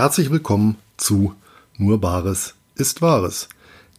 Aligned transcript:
Herzlich 0.00 0.30
willkommen 0.30 0.78
zu 0.96 1.34
Nur 1.76 2.00
Bares 2.00 2.54
ist 2.74 3.02
Wahres, 3.02 3.50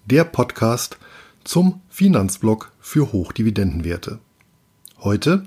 der 0.03 0.23
Podcast 0.23 0.97
zum 1.43 1.79
Finanzblock 1.91 2.71
für 2.79 3.11
Hochdividendenwerte. 3.11 4.17
Heute 5.01 5.43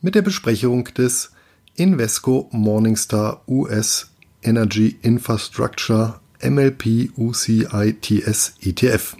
mit 0.00 0.14
der 0.14 0.22
Besprechung 0.22 0.84
des 0.84 1.32
Invesco 1.74 2.48
Morningstar 2.52 3.42
US 3.46 4.10
Energy 4.42 4.98
Infrastructure 5.02 6.20
MLP 6.42 7.10
UCITS 7.18 8.54
ETF. 8.62 9.18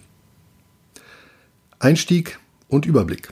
Einstieg 1.81 2.39
und 2.69 2.87
Überblick. 2.87 3.29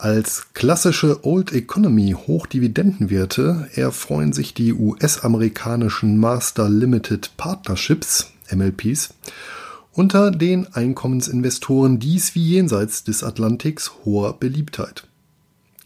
Als 0.00 0.46
klassische 0.54 1.26
Old 1.26 1.52
Economy 1.52 2.16
Hochdividendenwerte 2.26 3.68
erfreuen 3.74 4.32
sich 4.32 4.54
die 4.54 4.72
US-amerikanischen 4.72 6.16
Master 6.16 6.70
Limited 6.70 7.32
Partnerships 7.36 8.32
MLPs 8.50 9.12
unter 9.92 10.30
den 10.30 10.72
Einkommensinvestoren 10.72 11.98
dies 11.98 12.34
wie 12.34 12.42
jenseits 12.42 13.04
des 13.04 13.22
Atlantiks 13.22 13.92
hoher 14.06 14.40
Beliebtheit. 14.40 15.06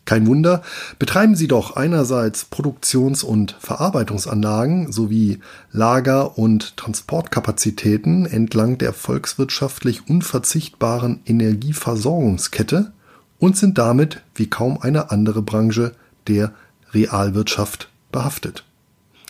Kein 0.05 0.29
Wunder, 0.29 0.63
betreiben 1.01 1.35
sie 1.35 1.49
doch 1.49 1.75
einerseits 1.75 2.45
Produktions- 2.45 3.25
und 3.25 3.57
Verarbeitungsanlagen 3.59 4.93
sowie 4.93 5.41
Lager- 5.73 6.39
und 6.39 6.77
Transportkapazitäten 6.77 8.27
entlang 8.27 8.79
der 8.79 8.93
volkswirtschaftlich 8.93 10.09
unverzichtbaren 10.09 11.19
Energieversorgungskette– 11.27 12.93
und 13.45 13.59
sind 13.59 13.77
damit 13.77 14.23
wie 14.35 14.49
kaum 14.49 14.81
eine 14.81 15.11
andere 15.11 15.43
Branche 15.43 15.93
der 16.29 16.55
Realwirtschaft 16.95 17.91
behaftet. 18.11 18.65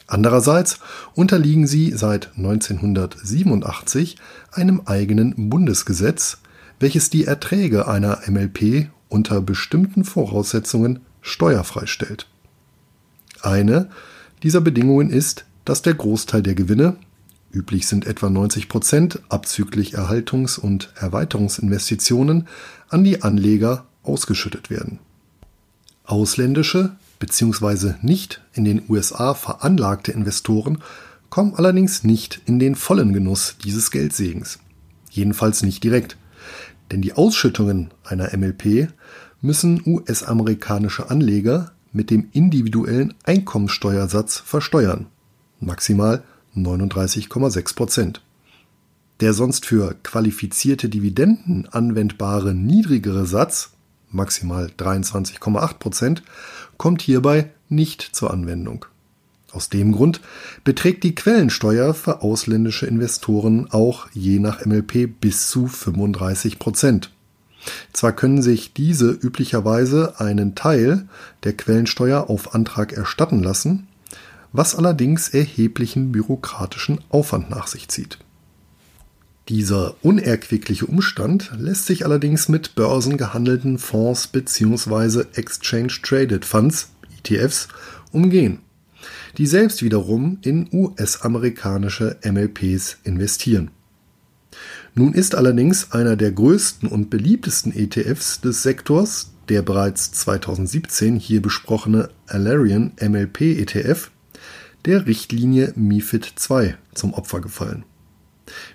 Andererseits 0.06 0.78
unterliegen 1.14 1.66
sie 1.66 1.90
seit 1.90 2.30
1987 2.36 4.16
einem 4.52 4.82
eigenen 4.84 5.50
Bundesgesetz, 5.50 6.38
welches 6.78 7.10
die 7.10 7.24
Erträge 7.24 7.88
einer 7.88 8.20
MLP 8.28 8.88
unter 9.08 9.40
bestimmten 9.40 10.04
Voraussetzungen 10.04 11.00
steuerfrei 11.20 11.86
stellt. 11.86 12.28
Eine 13.42 13.90
dieser 14.44 14.60
Bedingungen 14.60 15.10
ist, 15.10 15.44
dass 15.64 15.82
der 15.82 15.94
Großteil 15.94 16.44
der 16.44 16.54
Gewinne, 16.54 16.98
üblich 17.52 17.88
sind 17.88 18.06
etwa 18.06 18.30
90 18.30 18.68
Prozent 18.68 19.18
abzüglich 19.28 19.98
Erhaltungs- 19.98 20.60
und 20.60 20.92
Erweiterungsinvestitionen, 20.94 22.46
an 22.90 23.02
die 23.02 23.22
Anleger 23.22 23.86
ausgeschüttet 24.04 24.70
werden. 24.70 24.98
Ausländische 26.04 26.96
bzw. 27.18 27.94
nicht 28.02 28.42
in 28.52 28.64
den 28.64 28.82
USA 28.88 29.34
veranlagte 29.34 30.12
Investoren 30.12 30.78
kommen 31.30 31.54
allerdings 31.54 32.04
nicht 32.04 32.40
in 32.46 32.58
den 32.58 32.76
vollen 32.76 33.12
Genuss 33.12 33.56
dieses 33.64 33.90
Geldsegens. 33.90 34.60
Jedenfalls 35.10 35.62
nicht 35.62 35.82
direkt. 35.82 36.16
Denn 36.90 37.02
die 37.02 37.14
Ausschüttungen 37.14 37.90
einer 38.04 38.36
MLP 38.36 38.88
müssen 39.40 39.82
US-amerikanische 39.84 41.10
Anleger 41.10 41.72
mit 41.92 42.10
dem 42.10 42.28
individuellen 42.32 43.14
Einkommensteuersatz 43.24 44.38
versteuern. 44.38 45.06
Maximal 45.60 46.22
39,6 46.56 47.74
Prozent. 47.74 48.22
Der 49.20 49.32
sonst 49.32 49.66
für 49.66 49.94
qualifizierte 50.02 50.88
Dividenden 50.88 51.68
anwendbare 51.70 52.54
niedrigere 52.54 53.26
Satz 53.26 53.73
maximal 54.14 54.70
23,8 54.78 55.74
Prozent, 55.74 56.22
kommt 56.78 57.02
hierbei 57.02 57.50
nicht 57.68 58.02
zur 58.02 58.32
Anwendung. 58.32 58.86
Aus 59.52 59.68
dem 59.68 59.92
Grund 59.92 60.20
beträgt 60.64 61.04
die 61.04 61.14
Quellensteuer 61.14 61.94
für 61.94 62.22
ausländische 62.22 62.86
Investoren 62.86 63.70
auch 63.70 64.08
je 64.12 64.40
nach 64.40 64.64
MLP 64.64 65.20
bis 65.20 65.48
zu 65.48 65.68
35 65.68 66.58
Prozent. 66.58 67.10
Zwar 67.92 68.12
können 68.12 68.42
sich 68.42 68.72
diese 68.72 69.10
üblicherweise 69.10 70.14
einen 70.18 70.54
Teil 70.54 71.08
der 71.44 71.54
Quellensteuer 71.54 72.28
auf 72.28 72.54
Antrag 72.54 72.92
erstatten 72.92 73.42
lassen, 73.42 73.86
was 74.52 74.74
allerdings 74.74 75.28
erheblichen 75.28 76.12
bürokratischen 76.12 77.00
Aufwand 77.08 77.50
nach 77.50 77.68
sich 77.68 77.88
zieht. 77.88 78.18
Dieser 79.50 79.96
unerquickliche 80.02 80.86
Umstand 80.86 81.50
lässt 81.58 81.84
sich 81.84 82.06
allerdings 82.06 82.48
mit 82.48 82.74
börsengehandelten 82.74 83.78
Fonds 83.78 84.28
bzw. 84.28 85.24
Exchange 85.34 85.92
Traded 86.02 86.46
Funds 86.46 86.88
ETFs 87.18 87.68
umgehen, 88.10 88.60
die 89.36 89.46
selbst 89.46 89.82
wiederum 89.82 90.38
in 90.40 90.68
US-amerikanische 90.72 92.16
MLPs 92.24 92.96
investieren. 93.04 93.70
Nun 94.94 95.12
ist 95.12 95.34
allerdings 95.34 95.92
einer 95.92 96.16
der 96.16 96.32
größten 96.32 96.88
und 96.88 97.10
beliebtesten 97.10 97.74
ETFs 97.74 98.40
des 98.40 98.62
Sektors, 98.62 99.32
der 99.50 99.60
bereits 99.60 100.12
2017 100.12 101.16
hier 101.16 101.42
besprochene 101.42 102.08
Alarian 102.28 102.92
MLP 102.98 103.58
ETF, 103.58 104.10
der 104.86 105.06
Richtlinie 105.06 105.74
MIFID 105.76 106.32
II 106.48 106.76
zum 106.94 107.12
Opfer 107.12 107.42
gefallen. 107.42 107.84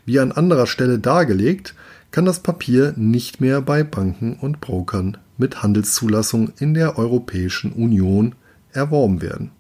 Wie 0.06 0.20
an 0.20 0.32
anderer 0.32 0.68
Stelle 0.68 1.00
dargelegt, 1.00 1.76
kann 2.12 2.26
das 2.26 2.40
Papier 2.40 2.94
nicht 2.96 3.40
mehr 3.40 3.62
bei 3.62 3.84
Banken 3.84 4.34
und 4.34 4.62
Brokern 4.62 5.18
mit 5.38 5.62
Handelszulassung 5.62 6.52
in 6.58 6.74
der 6.74 6.98
Europäischen 6.98 7.72
Union 7.72 8.36
erworben 8.72 9.22
werden. 9.22 9.52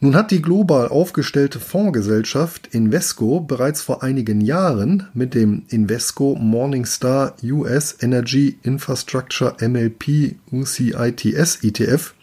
Nun 0.00 0.14
hat 0.14 0.30
die 0.30 0.42
global 0.42 0.86
aufgestellte 0.88 1.58
Fondsgesellschaft 1.58 2.68
Invesco 2.68 3.40
bereits 3.40 3.82
vor 3.82 4.04
einigen 4.04 4.40
Jahren 4.40 5.08
mit 5.12 5.34
dem 5.34 5.64
Invesco 5.70 6.36
Morningstar 6.36 7.34
US 7.42 7.96
Energy 8.00 8.60
Infrastructure 8.62 9.56
MLP 9.60 10.36
UCITS 10.52 11.64
ETF 11.64 12.14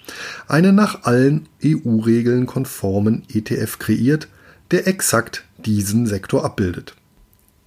einen 0.47 0.75
nach 0.75 1.03
allen 1.03 1.50
EU-Regeln 1.66 2.45
konformen 2.45 3.23
ETF 3.33 3.77
kreiert, 3.77 4.29
der 4.72 4.88
exakt 4.88 5.44
diesen 5.65 6.07
Sektor 6.07 6.45
abbildet. 6.45 6.95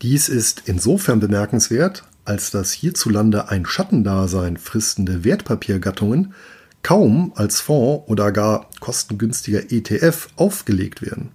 Dies 0.02 0.28
ist 0.28 0.62
insofern 0.66 1.20
bemerkenswert, 1.20 2.04
als 2.24 2.50
dass 2.50 2.72
hierzulande 2.72 3.48
ein 3.48 3.66
Schattendasein 3.66 4.56
fristende 4.56 5.24
Wertpapiergattungen 5.24 6.34
kaum 6.82 7.32
als 7.34 7.60
Fonds 7.60 8.08
oder 8.08 8.30
gar 8.32 8.68
kostengünstiger 8.80 9.72
ETF 9.72 10.28
aufgelegt 10.36 11.02
werden. 11.02 11.30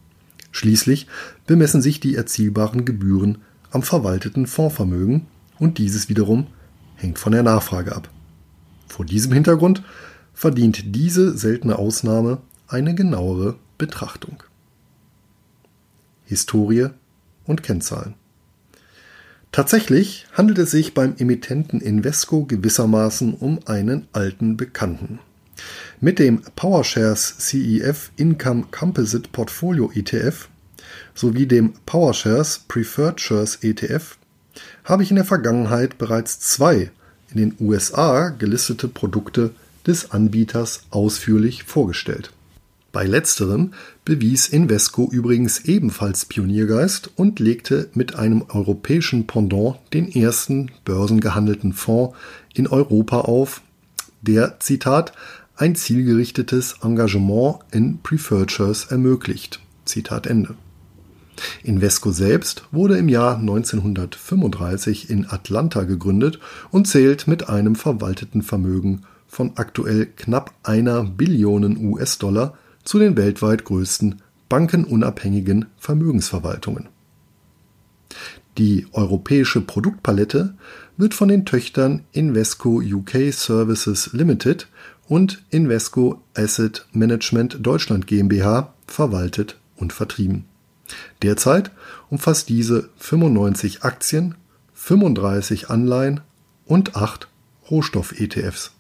Schließlich 0.51 1.07
bemessen 1.47 1.81
sich 1.81 1.99
die 1.99 2.15
erzielbaren 2.15 2.85
Gebühren 2.85 3.39
am 3.71 3.81
verwalteten 3.81 4.45
Fondsvermögen 4.47 5.25
und 5.59 5.79
dieses 5.79 6.09
wiederum 6.09 6.47
hängt 6.95 7.19
von 7.19 7.33
der 7.33 7.43
Nachfrage 7.43 7.95
ab. 7.95 8.09
Vor 8.87 9.05
diesem 9.05 9.33
Hintergrund 9.33 9.83
verdient 10.33 10.95
diese 10.95 11.37
seltene 11.37 11.77
Ausnahme 11.77 12.37
eine 12.67 12.95
genauere 12.95 13.55
Betrachtung. 13.77 14.43
Historie 16.25 16.89
und 17.45 17.63
Kennzahlen. 17.63 18.15
Tatsächlich 19.51 20.25
handelt 20.33 20.57
es 20.57 20.71
sich 20.71 20.93
beim 20.93 21.15
Emittenten 21.17 21.79
Invesco 21.79 22.45
gewissermaßen 22.45 23.35
um 23.35 23.59
einen 23.65 24.07
alten 24.11 24.57
Bekannten. 24.57 25.19
Mit 26.01 26.17
dem 26.17 26.41
PowerShares 26.55 27.35
CEF 27.37 28.11
Income 28.17 28.65
Composite 28.71 29.29
Portfolio 29.31 29.91
ETF 29.93 30.49
sowie 31.13 31.45
dem 31.45 31.73
PowerShares 31.85 32.65
Preferred 32.67 33.21
Shares 33.21 33.59
ETF 33.61 34.17
habe 34.83 35.03
ich 35.03 35.11
in 35.11 35.15
der 35.17 35.25
Vergangenheit 35.25 35.97
bereits 35.97 36.39
zwei 36.39 36.91
in 37.31 37.37
den 37.37 37.55
USA 37.59 38.29
gelistete 38.29 38.87
Produkte 38.87 39.51
des 39.85 40.11
Anbieters 40.11 40.83
ausführlich 40.89 41.63
vorgestellt. 41.63 42.31
Bei 42.93 43.07
letzterem 43.07 43.71
bewies 44.05 44.47
Invesco 44.47 45.09
übrigens 45.11 45.61
ebenfalls 45.61 46.25
Pioniergeist 46.25 47.09
und 47.15 47.39
legte 47.39 47.89
mit 47.95 48.13
einem 48.13 48.45
europäischen 48.49 49.25
Pendant 49.25 49.77
den 49.93 50.07
ersten 50.11 50.69
börsengehandelten 50.85 51.73
Fonds 51.73 52.15
in 52.53 52.67
Europa 52.67 53.21
auf, 53.21 53.61
der, 54.21 54.59
Zitat, 54.59 55.11
ein 55.55 55.75
zielgerichtetes 55.75 56.75
Engagement 56.83 57.61
in 57.71 57.97
Preferred 58.03 58.51
Shares 58.51 58.85
ermöglicht. 58.85 59.59
Zitat 59.85 60.27
Ende. 60.27 60.53
Invesco 61.63 62.11
selbst 62.11 62.65
wurde 62.71 62.99
im 62.99 63.09
Jahr 63.09 63.39
1935 63.39 65.09
in 65.09 65.25
Atlanta 65.27 65.81
gegründet 65.81 66.39
und 66.69 66.87
zählt 66.87 67.27
mit 67.27 67.49
einem 67.49 67.73
verwalteten 67.73 68.43
Vermögen 68.43 69.01
von 69.27 69.53
aktuell 69.55 70.05
knapp 70.05 70.53
einer 70.61 71.03
Billion 71.03 71.75
US-Dollar 71.75 72.55
zu 72.83 72.99
den 72.99 73.17
weltweit 73.17 73.65
größten 73.65 74.21
bankenunabhängigen 74.49 75.67
Vermögensverwaltungen. 75.77 76.89
Die 78.57 78.85
europäische 78.91 79.61
Produktpalette 79.61 80.53
wird 80.95 81.15
von 81.15 81.27
den 81.27 81.45
Töchtern 81.45 82.03
Invesco 82.11 82.81
UK 82.83 83.33
Services 83.33 84.11
Limited 84.13 84.67
und 85.07 85.43
Invesco 85.49 86.21
Asset 86.35 86.85
Management 86.91 87.57
Deutschland 87.61 88.05
GmbH 88.05 88.73
verwaltet 88.85 89.57
und 89.75 89.91
vertrieben. 89.91 90.45
Derzeit 91.23 91.71
umfasst 92.09 92.49
diese 92.49 92.89
95 92.97 93.83
Aktien, 93.83 94.35
35 94.75 95.69
Anleihen 95.69 96.21
und 96.65 96.95
8 96.95 97.27
Rohstoff-ETFs. 97.71 98.72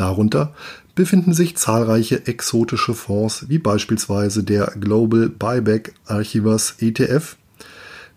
Darunter 0.00 0.54
befinden 0.94 1.34
sich 1.34 1.56
zahlreiche 1.56 2.26
exotische 2.26 2.94
Fonds 2.94 3.48
wie 3.48 3.58
beispielsweise 3.58 4.42
der 4.42 4.72
Global 4.80 5.28
Buyback 5.28 5.92
Archivers 6.06 6.76
ETF, 6.78 7.36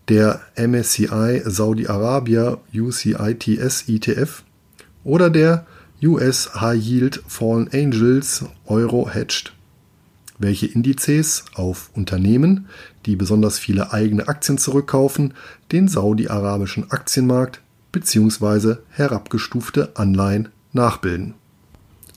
der 0.08 0.42
MSCI 0.56 1.42
Saudi 1.46 1.88
Arabia 1.88 2.58
UCITS 2.74 3.90
ETF 3.90 4.44
oder 5.04 5.30
der 5.30 5.66
US 6.02 6.56
High 6.56 6.82
Yield 6.82 7.22
Fallen 7.28 7.70
Angels 7.74 8.46
Euro 8.66 9.10
Hedged, 9.10 9.54
welche 10.40 10.68
Indizes 10.68 11.44
auf 11.54 11.90
Unternehmen, 11.94 12.68
die 13.06 13.18
besonders 13.18 13.60
viele 13.60 13.92
eigene 13.92 14.30
Aktien 14.30 14.58
zurückkaufen, 14.58 15.34
den 15.74 15.90
saudi-arabischen 15.90 16.92
Aktienmarkt 16.92 17.62
bzw. 17.92 18.78
herabgestufte 18.90 19.92
Anleihen 19.96 20.50
nachbilden. 20.72 21.36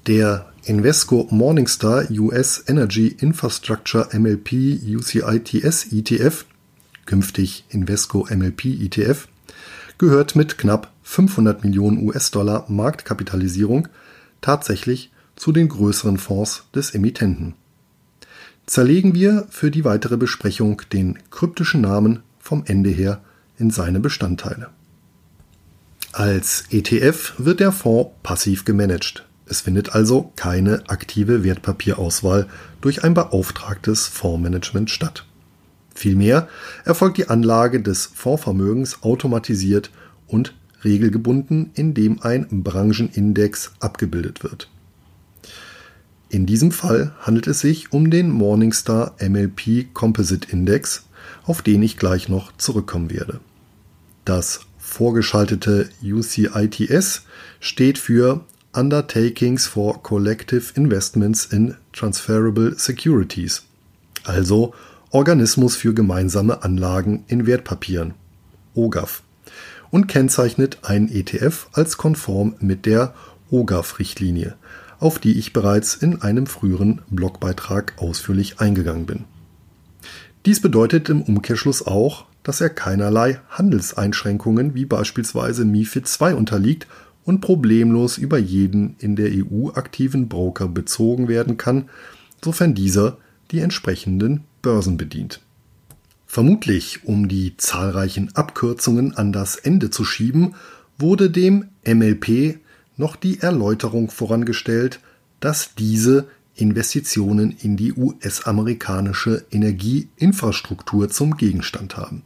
Der 0.07 0.53
Invesco 0.63 1.27
Morningstar 1.31 2.09
US 2.13 2.63
Energy 2.69 3.09
Infrastructure 3.09 4.07
MLP 4.17 4.53
UCITS 4.87 5.93
ETF, 5.93 6.45
künftig 7.07 7.65
Invesco 7.71 8.25
MLP 8.31 8.67
ETF, 8.67 9.27
gehört 9.99 10.37
mit 10.37 10.59
knapp 10.59 10.93
500 11.03 11.65
Millionen 11.65 12.07
US-Dollar 12.07 12.67
Marktkapitalisierung 12.69 13.89
tatsächlich 14.41 15.11
zu 15.35 15.51
den 15.51 15.69
größeren 15.69 16.19
Fonds 16.19 16.67
des 16.73 16.95
Emittenten. 16.95 17.55
Zerlegen 18.65 19.13
wir 19.13 19.49
für 19.51 19.73
die 19.73 19.85
weitere 19.85 20.17
Besprechung 20.17 20.83
den 20.93 21.19
kryptischen 21.33 21.81
Namen 21.81 22.23
vom 22.39 22.63
Ende 22.65 22.91
her 22.91 23.25
in 23.59 23.71
seine 23.71 23.99
Bestandteile. 23.99 24.71
Als 26.13 26.63
ETF 26.71 27.35
wird 27.39 27.59
der 27.59 27.73
Fonds 27.73 28.13
passiv 28.23 28.65
gemanagt. 28.65 29.27
Es 29.49 29.61
findet 29.61 29.95
also 29.95 30.33
keine 30.35 30.89
aktive 30.89 31.45
Wertpapierauswahl 31.45 32.49
durch 32.81 33.05
ein 33.05 33.15
beauftragtes 33.15 34.09
Fondsmanagement 34.09 34.91
statt. 34.91 35.25
Vielmehr 35.95 36.49
erfolgt 36.85 37.17
die 37.17 37.29
Anlage 37.29 37.81
des 37.81 38.07
Fondsvermögens 38.07 39.03
automatisiert 39.03 39.91
und 40.27 40.55
regelgebunden, 40.85 41.71
indem 41.75 42.21
ein 42.23 42.47
Branchenindex 42.63 43.73
abgebildet 43.81 44.43
wird. 44.43 44.69
In 46.29 46.45
diesem 46.45 46.73
Fall 46.73 47.13
handelt 47.21 47.47
es 47.47 47.61
sich 47.61 47.93
um 47.93 48.11
den 48.11 48.31
Morningstar 48.31 49.15
MLP 49.21 49.95
Composite 49.95 50.51
Index, 50.51 51.07
auf 51.45 51.63
den 51.63 51.83
ich 51.83 51.97
gleich 51.97 52.29
noch 52.29 52.57
zurückkommen 52.57 53.11
werde. 53.11 53.41
Das 54.25 54.61
vorgeschaltete 54.77 55.89
UCITS 56.03 57.23
steht 57.61 57.99
für 57.99 58.45
Undertakings 58.77 59.67
for 59.67 60.03
Collective 60.03 60.73
Investments 60.75 61.47
in 61.47 61.77
Transferable 61.93 62.79
Securities, 62.79 63.65
also 64.25 64.75
Organismus 65.11 65.77
für 65.77 65.95
gemeinsame 65.95 66.63
Anlagen 66.63 67.25
in 67.27 67.47
Wertpapieren, 67.47 68.13
OGAF, 68.75 69.23
und 69.91 70.09
kennzeichnet 70.09 70.79
einen 70.83 71.09
ETF 71.09 71.69
als 71.73 71.97
konform 71.97 72.55
mit 72.61 72.85
der 72.85 73.15
OGAF-Richtlinie, 73.51 74.57
auf 75.01 75.19
die 75.19 75.39
ich 75.39 75.55
bereits 75.55 75.95
in 75.95 76.21
einem 76.21 76.47
früheren 76.47 77.01
Blogbeitrag 77.09 77.95
ausführlich 77.97 78.61
eingegangen 78.61 79.07
bin. 79.07 79.25
Dies 80.45 80.61
bedeutet 80.61 81.09
im 81.09 81.23
Umkehrschluss 81.23 81.87
auch, 81.87 82.27
dass 82.43 82.61
er 82.61 82.71
keinerlei 82.71 83.41
Handelseinschränkungen 83.49 84.75
wie 84.75 84.85
beispielsweise 84.85 85.65
MIFID 85.65 86.09
II 86.21 86.35
unterliegt 86.35 86.87
und 87.27 87.41
problemlos 87.41 88.17
über 88.17 88.39
jeden 88.39 88.97
in 88.99 89.17
der 89.17 89.31
EU 89.31 89.71
aktiven 89.75 90.29
Broker 90.29 90.69
bezogen 90.69 91.29
werden 91.29 91.59
kann, 91.59 91.91
sofern 92.43 92.75
dieser 92.75 93.19
die 93.51 93.61
entsprechenden 93.61 94.45
Börsen 94.63 94.97
bedient. 94.97 95.41
Vermutlich, 96.27 97.05
um 97.05 97.29
die 97.29 97.57
zahlreichen 97.57 98.35
Abkürzungen 98.35 99.17
an 99.17 99.33
das 99.33 99.57
Ende 99.57 99.91
zu 99.91 100.05
schieben, 100.05 100.55
wurde 100.99 101.31
dem 101.31 101.67
MLP 101.87 102.59
noch 102.97 103.17
die 103.17 103.41
Erläuterung 103.41 104.11
vorangestellt, 104.11 105.01
dass 105.41 105.75
diese 105.75 106.29
Investitionen 106.55 107.55
in 107.61 107.77
die 107.77 107.93
US-amerikanische 107.93 109.45
Energieinfrastruktur 109.51 111.11
zum 111.11 111.37
Gegenstand 111.37 111.97
haben. 111.97 112.23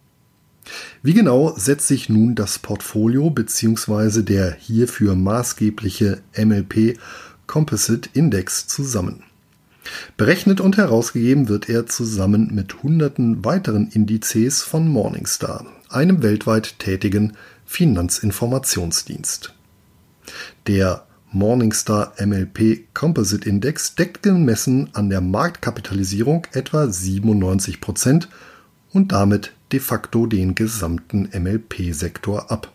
Wie 1.02 1.14
genau 1.14 1.54
setzt 1.56 1.88
sich 1.88 2.08
nun 2.08 2.34
das 2.34 2.58
Portfolio 2.58 3.30
bzw. 3.30 4.22
der 4.22 4.54
hierfür 4.54 5.14
maßgebliche 5.14 6.22
MLP 6.36 6.98
Composite 7.46 8.10
Index 8.12 8.66
zusammen? 8.66 9.24
Berechnet 10.16 10.60
und 10.60 10.76
herausgegeben 10.76 11.48
wird 11.48 11.68
er 11.68 11.86
zusammen 11.86 12.54
mit 12.54 12.82
hunderten 12.82 13.44
weiteren 13.44 13.88
Indizes 13.88 14.62
von 14.62 14.88
Morningstar, 14.88 15.66
einem 15.88 16.22
weltweit 16.22 16.78
tätigen 16.78 17.36
Finanzinformationsdienst. 17.64 19.54
Der 20.66 21.06
Morningstar 21.32 22.12
MLP 22.18 22.92
Composite 22.92 23.48
Index 23.48 23.94
deckt 23.94 24.22
gemessen 24.22 24.90
an 24.94 25.10
der 25.10 25.20
Marktkapitalisierung 25.20 26.46
etwa 26.52 26.88
97 26.88 27.80
Prozent 27.80 28.28
und 28.92 29.12
damit 29.12 29.52
de 29.72 29.80
facto 29.80 30.26
den 30.26 30.54
gesamten 30.54 31.28
MLP-Sektor 31.32 32.50
ab. 32.50 32.72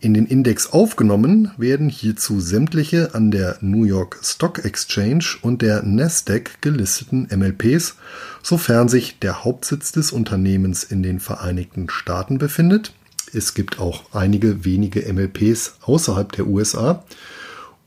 In 0.00 0.14
den 0.14 0.26
Index 0.26 0.72
aufgenommen 0.72 1.52
werden 1.56 1.88
hierzu 1.88 2.40
sämtliche 2.40 3.14
an 3.14 3.30
der 3.30 3.58
New 3.60 3.84
York 3.84 4.18
Stock 4.22 4.64
Exchange 4.64 5.24
und 5.42 5.62
der 5.62 5.84
Nasdaq 5.84 6.60
gelisteten 6.60 7.28
MLPs, 7.30 7.94
sofern 8.42 8.88
sich 8.88 9.20
der 9.20 9.44
Hauptsitz 9.44 9.92
des 9.92 10.10
Unternehmens 10.10 10.82
in 10.82 11.04
den 11.04 11.20
Vereinigten 11.20 11.88
Staaten 11.88 12.38
befindet. 12.38 12.92
Es 13.32 13.54
gibt 13.54 13.78
auch 13.78 14.02
einige 14.12 14.64
wenige 14.64 15.10
MLPs 15.12 15.76
außerhalb 15.82 16.32
der 16.32 16.48
USA 16.48 17.04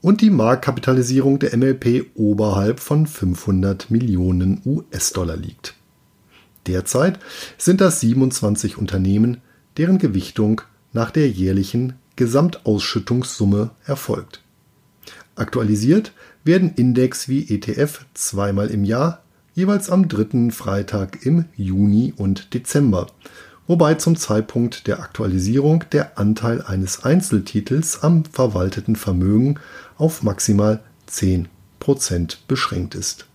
und 0.01 0.21
die 0.21 0.29
Marktkapitalisierung 0.29 1.39
der 1.39 1.57
MLP 1.57 2.11
oberhalb 2.15 2.79
von 2.79 3.07
500 3.07 3.91
Millionen 3.91 4.61
US-Dollar 4.65 5.35
liegt. 5.35 5.74
Derzeit 6.67 7.19
sind 7.57 7.81
das 7.81 7.99
27 7.99 8.77
Unternehmen, 8.77 9.41
deren 9.77 9.97
Gewichtung 9.97 10.61
nach 10.93 11.11
der 11.11 11.29
jährlichen 11.29 11.93
Gesamtausschüttungssumme 12.15 13.71
erfolgt. 13.85 14.41
Aktualisiert 15.35 16.13
werden 16.43 16.73
Index 16.75 17.27
wie 17.27 17.49
ETF 17.53 18.05
zweimal 18.13 18.69
im 18.69 18.85
Jahr, 18.85 19.23
jeweils 19.53 19.89
am 19.89 20.07
dritten 20.07 20.51
Freitag 20.51 21.25
im 21.25 21.45
Juni 21.55 22.13
und 22.15 22.53
Dezember, 22.53 23.07
wobei 23.67 23.95
zum 23.95 24.15
Zeitpunkt 24.15 24.87
der 24.87 24.99
Aktualisierung 24.99 25.83
der 25.91 26.17
Anteil 26.17 26.61
eines 26.61 27.03
Einzeltitels 27.03 28.01
am 28.03 28.23
verwalteten 28.25 28.95
Vermögen 28.95 29.59
auf 29.97 30.23
maximal 30.23 30.81
10% 31.09 31.47
beschränkt 32.47 32.95
ist. 32.95 33.25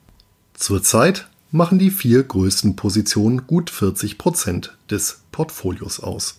Zurzeit 0.54 1.29
machen 1.52 1.78
die 1.78 1.90
vier 1.90 2.22
größten 2.22 2.76
Positionen 2.76 3.46
gut 3.46 3.70
40 3.70 4.18
Prozent 4.18 4.76
des 4.90 5.22
Portfolios 5.32 6.00
aus. 6.00 6.38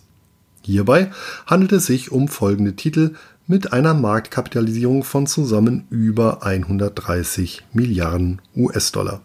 Hierbei 0.62 1.10
handelt 1.46 1.72
es 1.72 1.86
sich 1.86 2.12
um 2.12 2.28
folgende 2.28 2.76
Titel 2.76 3.14
mit 3.46 3.72
einer 3.72 3.94
Marktkapitalisierung 3.94 5.02
von 5.02 5.26
zusammen 5.26 5.86
über 5.90 6.44
130 6.44 7.62
Milliarden 7.72 8.40
US-Dollar. 8.56 9.22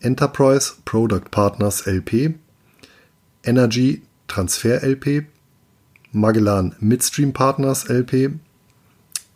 Enterprise 0.00 0.74
Product 0.84 1.30
Partners 1.30 1.86
LP, 1.86 2.34
Energy 3.42 4.02
Transfer 4.28 4.82
LP, 4.82 5.26
Magellan 6.12 6.76
Midstream 6.80 7.32
Partners 7.32 7.88
LP, 7.88 8.34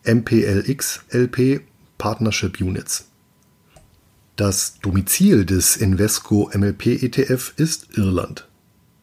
MPLX 0.05 1.01
LP 1.11 1.63
Partnership 1.99 2.61
Units. 2.61 3.10
Das 4.41 4.79
Domizil 4.81 5.45
des 5.45 5.77
Invesco 5.77 6.51
MLP 6.55 7.03
ETF 7.03 7.53
ist 7.59 7.99
Irland. 7.99 8.49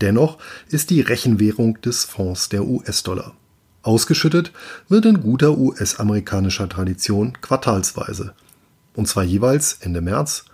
Dennoch 0.01 0.39
ist 0.67 0.89
die 0.89 1.01
Rechenwährung 1.01 1.79
des 1.81 2.05
Fonds 2.05 2.49
der 2.49 2.65
US-Dollar. 2.65 3.35
Ausgeschüttet 3.83 4.51
wird 4.89 5.05
in 5.05 5.21
guter 5.21 5.55
US-amerikanischer 5.55 6.67
Tradition 6.67 7.39
quartalsweise, 7.39 8.33
und 8.95 9.07
zwar 9.07 9.25
jeweils 9.25 9.73
Ende 9.79 10.01
März, 10.01 10.45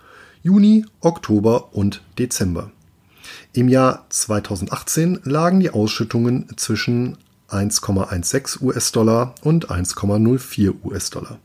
Juni, 0.42 0.84
Oktober 1.00 1.72
und 1.72 2.02
Dezember. 2.18 2.70
Im 3.54 3.70
Jahr 3.70 4.04
2018 4.10 5.20
lagen 5.24 5.60
die 5.60 5.70
Ausschüttungen 5.70 6.48
zwischen 6.58 7.16
1,16 7.48 8.60
US-Dollar 8.60 9.34
und 9.40 9.70
1,04 9.70 10.74
US-Dollar. 10.84 11.38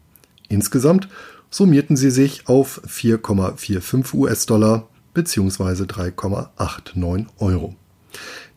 Insgesamt 0.50 1.08
summierten 1.50 1.98
sie 1.98 2.12
sich 2.12 2.48
auf 2.48 2.82
4,45 2.88 4.13
US-Dollar 4.13 4.88
bzw. 5.13 5.84
3,89 5.84 7.25
Euro. 7.39 7.75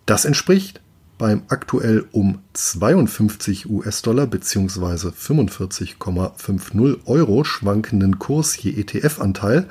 Das 0.07 0.25
entspricht 0.25 0.81
beim 1.19 1.43
aktuell 1.49 2.07
um 2.13 2.41
52 2.53 3.71
US-Dollar 3.71 4.27
bzw. 4.27 5.09
45,50 5.09 7.07
Euro 7.07 7.45
schwankenden 7.45 8.19
Kurs 8.19 8.61
je 8.61 8.73
ETF-Anteil 8.73 9.69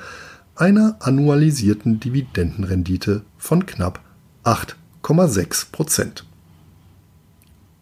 einer 0.56 0.96
annualisierten 1.00 2.00
Dividendenrendite 2.00 3.22
von 3.38 3.66
knapp 3.66 4.00
8,6 4.44 5.70
Prozent. 5.70 6.24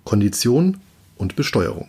Kondition 0.04 0.78
und 1.16 1.36
Besteuerung. 1.36 1.88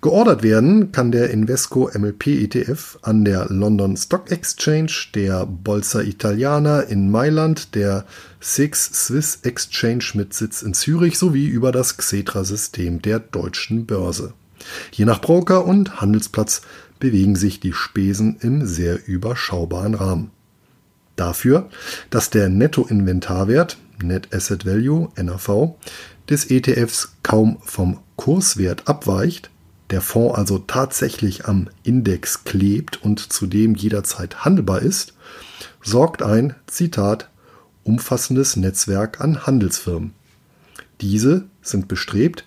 Geordert 0.00 0.42
werden 0.42 0.92
kann 0.92 1.12
der 1.12 1.30
Invesco 1.30 1.90
MLP 1.92 2.26
ETF 2.26 2.98
an 3.02 3.24
der 3.24 3.46
London 3.48 3.96
Stock 3.96 4.30
Exchange, 4.30 4.92
der 5.14 5.46
Bolsa 5.46 6.00
Italiana 6.00 6.80
in 6.80 7.10
Mailand, 7.10 7.74
der 7.74 8.04
SIX 8.40 9.06
Swiss 9.06 9.40
Exchange 9.42 10.04
mit 10.14 10.34
Sitz 10.34 10.62
in 10.62 10.74
Zürich 10.74 11.18
sowie 11.18 11.46
über 11.46 11.72
das 11.72 11.96
Xetra-System 11.96 13.02
der 13.02 13.18
deutschen 13.18 13.86
Börse. 13.86 14.32
Je 14.92 15.04
nach 15.04 15.20
Broker 15.20 15.64
und 15.64 16.00
Handelsplatz 16.00 16.62
bewegen 16.98 17.36
sich 17.36 17.60
die 17.60 17.72
Spesen 17.72 18.36
im 18.40 18.66
sehr 18.66 19.06
überschaubaren 19.06 19.94
Rahmen. 19.94 20.30
Dafür, 21.16 21.68
dass 22.10 22.30
der 22.30 22.48
Nettoinventarwert 22.48 23.78
Net 24.02 24.34
Asset 24.34 24.64
Value 24.64 25.10
NAV 25.16 25.74
des 26.28 26.50
ETFs 26.50 27.16
kaum 27.22 27.58
vom 27.62 28.00
Kurswert 28.16 28.88
abweicht, 28.88 29.50
der 29.90 30.00
Fonds 30.00 30.38
also 30.38 30.58
tatsächlich 30.58 31.46
am 31.46 31.68
Index 31.82 32.44
klebt 32.44 33.02
und 33.02 33.32
zudem 33.32 33.74
jederzeit 33.74 34.44
handelbar 34.44 34.82
ist, 34.82 35.14
sorgt 35.82 36.22
ein, 36.22 36.54
Zitat, 36.66 37.28
umfassendes 37.84 38.56
Netzwerk 38.56 39.20
an 39.20 39.46
Handelsfirmen. 39.46 40.12
Diese 41.00 41.44
sind 41.62 41.88
bestrebt, 41.88 42.44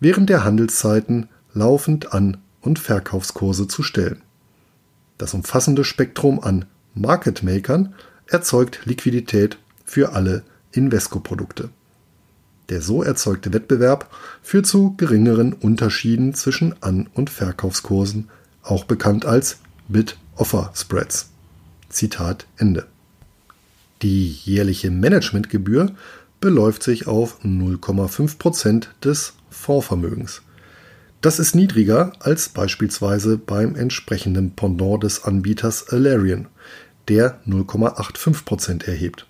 während 0.00 0.30
der 0.30 0.44
Handelszeiten 0.44 1.28
laufend 1.52 2.12
An- 2.12 2.38
und 2.60 2.78
Verkaufskurse 2.78 3.68
zu 3.68 3.82
stellen. 3.82 4.22
Das 5.18 5.34
umfassende 5.34 5.84
Spektrum 5.84 6.40
an 6.40 6.66
Market 6.94 7.42
Makern 7.42 7.94
erzeugt 8.26 8.80
Liquidität 8.84 9.58
für 9.84 10.12
alle 10.12 10.42
Invesco-Produkte. 10.72 11.70
Der 12.68 12.82
so 12.82 13.02
erzeugte 13.02 13.52
Wettbewerb 13.52 14.10
führt 14.42 14.66
zu 14.66 14.94
geringeren 14.96 15.52
Unterschieden 15.52 16.34
zwischen 16.34 16.74
An- 16.82 17.08
und 17.14 17.30
Verkaufskursen, 17.30 18.28
auch 18.62 18.84
bekannt 18.84 19.24
als 19.24 19.58
Bid-Offer-Spreads. 19.88 21.30
Zitat 21.88 22.46
Ende. 22.56 22.86
Die 24.02 24.30
jährliche 24.30 24.90
Managementgebühr 24.90 25.94
beläuft 26.40 26.82
sich 26.82 27.06
auf 27.06 27.42
0,5% 27.44 28.88
des 29.02 29.34
Fondsvermögens. 29.48 30.42
Das 31.20 31.38
ist 31.38 31.54
niedriger 31.54 32.12
als 32.18 32.48
beispielsweise 32.48 33.38
beim 33.38 33.74
entsprechenden 33.74 34.54
Pendant 34.54 35.02
des 35.02 35.24
Anbieters 35.24 35.88
Alarian, 35.88 36.48
der 37.08 37.40
0,85% 37.46 38.84
erhebt 38.84 39.26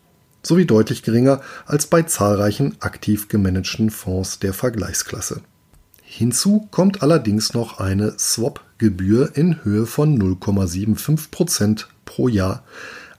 sowie 0.47 0.65
deutlich 0.65 1.03
geringer 1.03 1.41
als 1.67 1.87
bei 1.87 2.03
zahlreichen 2.03 2.77
aktiv 2.81 3.29
gemanagten 3.29 3.91
Fonds 3.91 4.39
der 4.39 4.53
Vergleichsklasse. 4.53 5.41
Hinzu 6.03 6.69
kommt 6.71 7.03
allerdings 7.03 7.53
noch 7.53 7.81
eine 7.81 8.17
Swap-Gebühr 8.19 9.33
in 9.35 9.65
Höhe 9.65 9.87
von 9.87 10.17
0,75% 10.19 11.87
pro 12.05 12.29
Jahr, 12.29 12.63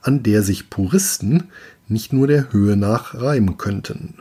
an 0.00 0.22
der 0.22 0.42
sich 0.42 0.70
Puristen 0.70 1.44
nicht 1.86 2.12
nur 2.12 2.26
der 2.26 2.52
Höhe 2.52 2.76
nach 2.76 3.14
reimen 3.14 3.58
könnten. 3.58 4.14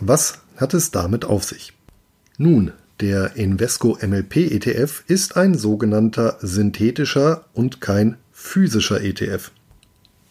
Was 0.00 0.38
hat 0.56 0.74
es 0.74 0.92
damit 0.92 1.24
auf 1.24 1.44
sich? 1.44 1.72
Nun, 2.38 2.72
der 3.00 3.34
Invesco 3.36 3.98
MLP 4.00 4.36
ETF 4.36 5.02
ist 5.08 5.36
ein 5.36 5.56
sogenannter 5.56 6.38
synthetischer 6.40 7.44
und 7.52 7.80
kein 7.80 8.16
physischer 8.32 9.02
ETF. 9.02 9.50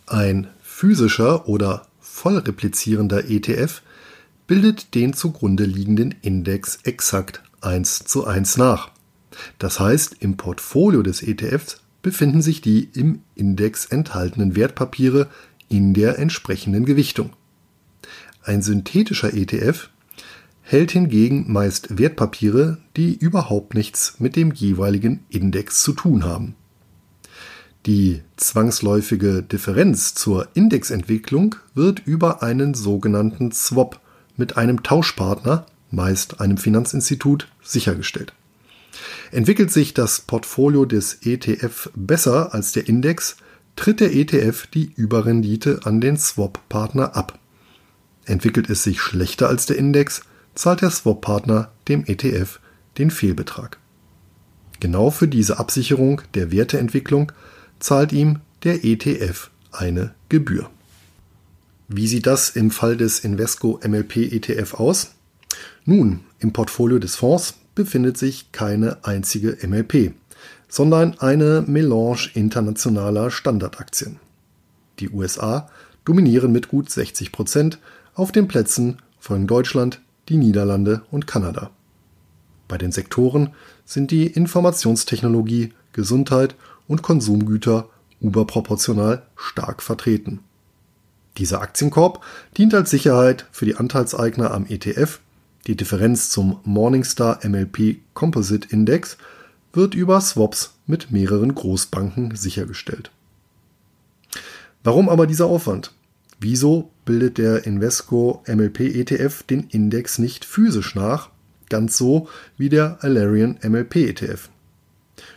Ein 0.08 0.48
physischer 0.62 1.50
oder 1.50 1.86
voll 2.24 2.38
replizierender 2.38 3.30
ETF 3.30 3.82
bildet 4.48 4.96
den 4.96 5.12
zugrunde 5.12 5.66
liegenden 5.66 6.16
Index 6.22 6.80
exakt 6.84 7.44
1 7.60 8.06
zu 8.06 8.26
1 8.26 8.56
nach. 8.56 8.92
Das 9.60 9.82
heißt, 9.82 10.16
im 10.22 10.38
Portfolio 10.38 11.02
des 11.04 11.22
ETFs 11.22 11.82
befinden 12.02 12.42
sich 12.42 12.62
die 12.62 12.88
im 12.94 13.24
Index 13.36 13.88
enthaltenen 13.88 14.56
Wertpapiere 14.56 15.30
in 15.68 15.94
der 15.94 16.18
entsprechenden 16.18 16.86
Gewichtung. 16.86 17.32
Ein 18.42 18.62
synthetischer 18.62 19.34
ETF 19.34 19.90
hält 20.62 20.92
hingegen 20.92 21.52
meist 21.52 21.98
Wertpapiere, 21.98 22.78
die 22.96 23.18
überhaupt 23.18 23.74
nichts 23.74 24.22
mit 24.22 24.38
dem 24.38 24.54
jeweiligen 24.54 25.26
Index 25.28 25.84
zu 25.84 25.92
tun 25.92 26.24
haben. 26.24 26.56
Die 27.86 28.22
zwangsläufige 28.38 29.44
Differenz 29.44 30.16
zur 30.16 30.48
Indexentwicklung 30.54 31.56
wird 31.76 32.02
über 32.06 32.42
einen 32.42 32.74
sogenannten 32.76 33.52
Swap 33.52 34.00
mit 34.38 34.56
einem 34.56 34.84
Tauschpartner, 34.84 35.66
meist 35.92 36.40
einem 36.40 36.58
Finanzinstitut, 36.58 37.50
sichergestellt. 37.62 38.34
Entwickelt 39.32 39.70
sich 39.70 39.94
das 39.94 40.22
Portfolio 40.22 40.86
des 40.86 41.26
ETF 41.26 41.90
besser 41.94 42.54
als 42.54 42.72
der 42.72 42.88
Index, 42.88 43.36
tritt 43.76 44.00
der 44.00 44.14
ETF 44.14 44.68
die 44.68 44.94
Überrendite 44.96 45.82
an 45.84 46.00
den 46.00 46.18
Swap-Partner 46.18 47.18
ab. 47.18 47.38
Entwickelt 48.26 48.70
es 48.70 48.84
sich 48.84 49.02
schlechter 49.02 49.50
als 49.50 49.66
der 49.66 49.78
Index, 49.78 50.22
zahlt 50.56 50.82
der 50.82 50.92
Swap-Partner 50.92 51.72
dem 51.90 52.06
ETF 52.06 52.62
den 52.98 53.12
Fehlbetrag. 53.12 53.78
Genau 54.80 55.10
für 55.12 55.28
diese 55.28 55.60
Absicherung 55.60 56.22
der 56.34 56.52
Werteentwicklung 56.52 57.32
zahlt 57.84 58.14
ihm 58.14 58.40
der 58.64 58.86
ETF 58.86 59.52
eine 59.72 60.16
Gebühr. 60.30 60.70
Wie 61.90 62.08
sieht 62.08 62.26
das 62.26 62.50
im 62.50 62.72
Fall 62.72 62.96
des 62.96 63.20
Invesco 63.20 63.80
MLP 63.86 64.32
ETF 64.32 64.76
aus? 64.76 65.12
Nun, 65.84 66.22
im 66.40 66.54
Portfolio 66.54 66.98
des 66.98 67.18
Fonds 67.18 67.56
befindet 67.76 68.18
sich 68.18 68.54
keine 68.54 69.04
einzige 69.04 69.58
MLP, 69.68 70.14
sondern 70.70 71.20
eine 71.20 71.66
Melange 71.68 72.30
internationaler 72.34 73.30
Standardaktien. 73.30 74.18
Die 75.00 75.10
USA 75.10 75.70
dominieren 76.06 76.54
mit 76.54 76.70
gut 76.70 76.90
60 76.90 77.34
Prozent, 77.34 77.80
auf 78.16 78.32
den 78.32 78.48
Plätzen 78.48 79.00
folgen 79.20 79.48
Deutschland, 79.48 80.00
die 80.30 80.38
Niederlande 80.38 81.02
und 81.12 81.28
Kanada. 81.28 81.70
Bei 82.70 82.78
den 82.78 82.94
Sektoren 82.94 83.50
sind 83.84 84.12
die 84.12 84.28
Informationstechnologie, 84.28 85.74
Gesundheit 85.92 86.56
und 86.88 87.02
Konsumgüter 87.02 87.90
überproportional 88.22 89.24
stark 89.36 89.82
vertreten. 89.84 90.40
Dieser 91.38 91.62
Aktienkorb 91.62 92.24
dient 92.58 92.74
als 92.74 92.92
Sicherheit 92.92 93.48
für 93.52 93.66
die 93.66 93.76
Anteilseigner 93.76 94.52
am 94.52 94.66
ETF. 94.68 95.20
Die 95.68 95.76
Differenz 95.76 96.30
zum 96.30 96.60
Morningstar 96.64 97.40
MLP 97.44 97.98
Composite 98.14 98.68
Index 98.70 99.18
wird 99.74 99.96
über 99.96 100.22
Swaps 100.22 100.76
mit 100.86 101.12
mehreren 101.12 101.56
Großbanken 101.56 102.36
sichergestellt. 102.36 103.12
Warum 104.84 105.10
aber 105.10 105.26
dieser 105.26 105.46
Aufwand? 105.46 105.94
Wieso 106.40 106.92
bildet 107.06 107.38
der 107.38 107.66
Invesco 107.66 108.44
MLP 108.48 108.82
ETF 108.82 109.44
den 109.44 109.68
Index 109.70 110.20
nicht 110.20 110.46
physisch 110.46 110.94
nach, 110.94 111.30
ganz 111.70 111.98
so 111.98 112.28
wie 112.58 112.70
der 112.70 112.98
Alarian 113.02 113.58
MLP 113.64 113.96
ETF? 113.96 114.50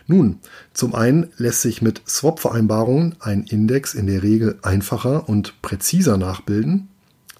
Nun, 0.07 0.39
zum 0.73 0.95
einen 0.95 1.27
lässt 1.37 1.61
sich 1.61 1.81
mit 1.81 2.01
Swap-Vereinbarungen 2.07 3.15
ein 3.19 3.43
Index 3.43 3.93
in 3.93 4.07
der 4.07 4.23
Regel 4.23 4.59
einfacher 4.61 5.27
und 5.27 5.61
präziser 5.61 6.17
nachbilden. 6.17 6.87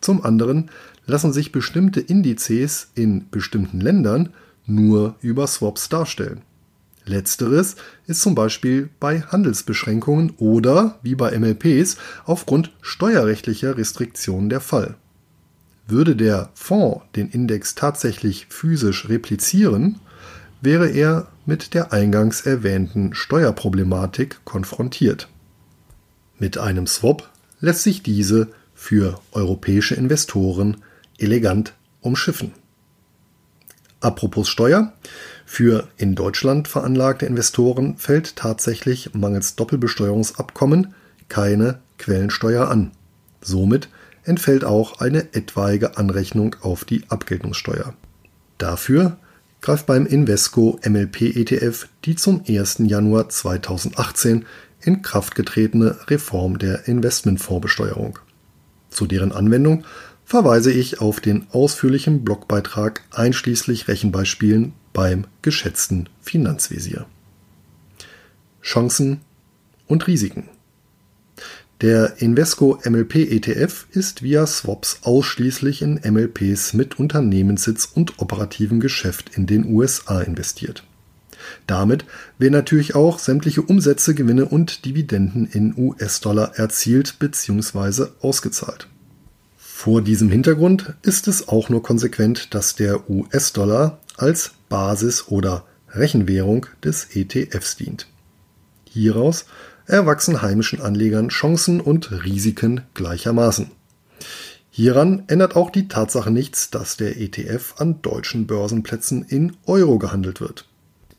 Zum 0.02 0.24
anderen 0.24 0.70
lassen 1.06 1.34
sich 1.34 1.52
bestimmte 1.52 2.00
Indizes 2.00 2.90
in 2.96 3.30
bestimmten 3.30 3.80
Ländern 3.80 4.34
nur 4.66 5.16
über 5.22 5.48
Swaps 5.48 5.90
darstellen. 5.90 6.42
Letzteres 7.06 7.78
ist 8.06 8.22
zum 8.22 8.36
Beispiel 8.36 8.90
bei 9.00 9.22
Handelsbeschränkungen 9.22 10.34
oder, 10.38 11.00
wie 11.02 11.16
bei 11.16 11.38
MLPs, 11.38 11.98
aufgrund 12.26 12.74
steuerrechtlicher 12.82 13.78
Restriktionen 13.78 14.50
der 14.50 14.60
Fall. 14.60 14.96
Würde 15.88 16.18
der 16.18 16.50
Fonds 16.54 17.06
den 17.16 17.30
Index 17.30 17.76
tatsächlich 17.76 18.48
physisch 18.50 19.08
replizieren, 19.08 20.00
wäre 20.62 20.90
er 20.90 21.28
mit 21.46 21.74
der 21.74 21.94
eingangs 21.94 22.42
erwähnten 22.42 23.14
Steuerproblematik 23.14 24.44
konfrontiert. 24.44 25.28
Mit 26.40 26.58
einem 26.58 26.88
Swap 26.88 27.30
lässt 27.60 27.84
sich 27.84 28.04
diese 28.04 28.50
für 28.76 29.20
europäische 29.32 29.96
Investoren 29.96 30.78
elegant 31.18 31.74
umschiffen. 32.02 32.54
Apropos 34.00 34.48
Steuer, 34.48 34.94
für 35.46 35.88
in 35.98 36.14
Deutschland 36.14 36.68
veranlagte 36.68 37.26
Investoren 37.26 37.98
fällt 37.98 38.36
tatsächlich 38.36 39.14
mangels 39.14 39.56
Doppelbesteuerungsabkommen 39.56 40.94
keine 41.30 41.80
Quellensteuer 41.98 42.70
an. 42.70 42.92
Somit 43.42 43.90
entfällt 44.24 44.64
auch 44.66 45.00
eine 45.00 45.34
etwaige 45.34 45.98
Anrechnung 45.98 46.56
auf 46.62 46.86
die 46.86 47.04
Abgeltungssteuer. 47.10 47.94
Dafür 48.58 49.18
greift 49.62 49.86
beim 49.86 50.06
Invesco 50.06 50.80
MLP 50.88 51.36
ETF 51.36 51.88
die 52.06 52.16
zum 52.16 52.44
1. 52.48 52.84
Januar 52.86 53.30
2018 53.30 54.46
in 54.82 55.02
Kraft 55.02 55.36
getretene 55.36 55.98
Reform 56.08 56.60
der 56.60 56.88
Investmentfondsbesteuerung. 56.88 58.20
Zu 58.90 59.06
deren 59.06 59.32
Anwendung 59.32 59.84
verweise 60.26 60.72
ich 60.72 61.02
auf 61.02 61.20
den 61.20 61.48
ausführlichen 61.52 62.24
Blogbeitrag 62.24 63.02
einschließlich 63.12 63.88
Rechenbeispielen 63.88 64.74
beim 64.94 65.26
geschätzten 65.42 66.10
Finanzvisier. 66.22 67.06
Chancen 68.62 69.22
und 69.88 70.08
Risiken. 70.08 70.50
Der 71.82 72.20
Invesco 72.24 72.80
MLP 72.84 73.32
ETF 73.32 73.86
ist 73.92 74.24
via 74.24 74.48
Swaps 74.48 75.02
ausschließlich 75.04 75.84
in 75.84 76.02
MLPs 76.04 76.74
mit 76.74 77.00
Unternehmenssitz 77.00 77.88
und 77.94 78.18
operativem 78.18 78.80
Geschäft 78.80 79.38
in 79.38 79.46
den 79.46 79.64
USA 79.66 80.22
investiert. 80.22 80.84
Damit 81.68 82.06
werden 82.40 82.54
natürlich 82.54 82.96
auch 82.96 83.20
sämtliche 83.20 83.62
Umsätze, 83.62 84.16
Gewinne 84.16 84.46
und 84.46 84.86
Dividenden 84.86 85.46
in 85.46 85.76
US-Dollar 85.78 86.58
erzielt 86.58 87.20
bzw. 87.20 88.08
ausgezahlt. 88.22 88.88
Vor 89.56 90.02
diesem 90.02 90.32
Hintergrund 90.32 90.96
ist 91.04 91.28
es 91.28 91.48
auch 91.48 91.70
nur 91.70 91.84
konsequent, 91.84 92.56
dass 92.56 92.74
der 92.74 93.08
US-Dollar 93.08 94.00
als 94.18 94.52
Basis 94.68 95.28
oder 95.28 95.64
Rechenwährung 95.90 96.66
des 96.84 97.16
ETFs 97.16 97.76
dient. 97.76 98.08
Hieraus 98.90 99.46
erwachsen 99.88 100.42
heimischen 100.42 100.82
Anlegern 100.82 101.30
Chancen 101.30 101.82
und 101.82 102.12
Risiken 102.12 102.82
gleichermaßen. 102.94 103.72
Hieran 104.70 105.24
ändert 105.28 105.56
auch 105.56 105.72
die 105.72 105.88
Tatsache 105.88 106.30
nichts, 106.30 106.70
dass 106.70 106.98
der 106.98 107.20
ETF 107.20 107.76
an 107.78 108.02
deutschen 108.02 108.46
Börsenplätzen 108.46 109.24
in 109.24 109.58
Euro 109.66 109.98
gehandelt 109.98 110.40
wird. 110.40 110.68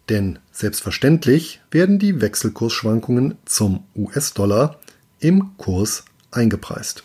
Denn 0.08 0.38
selbstverständlich 0.52 1.60
werden 1.70 1.98
die 1.98 2.20
Wechselkursschwankungen 2.20 3.36
zum 3.46 3.84
US-Dollar 3.96 4.78
im 5.18 5.56
Kurs 5.56 6.04
eingepreist. 6.30 7.02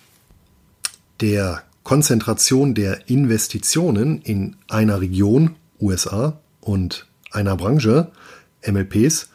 Der 1.22 1.64
Konzentration 1.84 2.76
der 2.76 3.10
Investitionen 3.10 4.22
in 4.22 4.56
einer 4.68 5.02
Region 5.02 5.56
USA 5.82 6.40
und 6.62 7.08
einer 7.32 7.58
Branche 7.58 8.12
MLPs 8.66 9.30